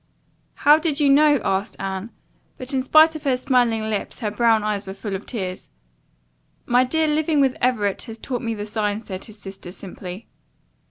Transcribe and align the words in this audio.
"How 0.55 0.79
did 0.79 0.99
you 0.99 1.11
know?" 1.11 1.39
asked 1.45 1.75
Anne, 1.79 2.09
but 2.57 2.73
in 2.73 2.81
spite 2.81 3.15
of 3.15 3.21
her 3.23 3.37
smiling 3.37 3.87
lips 3.87 4.17
her 4.21 4.31
brown 4.31 4.63
eyes 4.63 4.87
were 4.87 4.95
full 4.95 5.15
of 5.15 5.27
tears. 5.27 5.69
"My 6.65 6.83
dear, 6.83 7.05
living 7.05 7.39
with 7.39 7.55
Everett 7.61 8.01
has 8.07 8.17
taught 8.17 8.41
me 8.41 8.55
the 8.55 8.65
signs," 8.65 9.05
said 9.05 9.25
his 9.25 9.37
sister 9.37 9.71
simply. 9.71 10.27